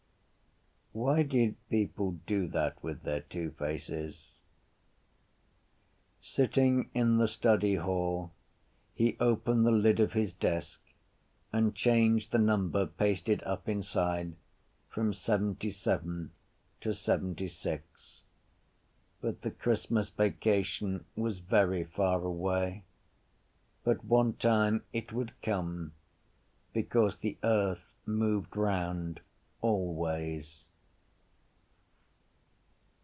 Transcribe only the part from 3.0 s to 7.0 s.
their two faces? Sitting